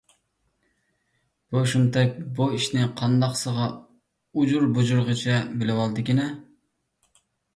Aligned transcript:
بۇ 1.55 1.59
شۇمتەك 1.73 2.15
بۇ 2.39 2.47
ئىشنى 2.55 2.87
قانداقسىغا 3.01 3.67
ئۇجۇر- 4.45 4.65
بۇجۇرىغىچە 4.77 5.37
بىلىۋالدىكىنە؟ 5.59 6.25